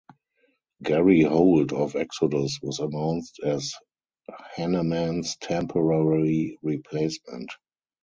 Gary 0.81 1.21
Holt 1.21 1.71
of 1.73 1.95
Exodus 1.95 2.57
was 2.63 2.79
announced 2.79 3.39
as 3.45 3.71
Hanneman's 4.57 5.35
temporary 5.37 6.57
replacement. 6.63 7.51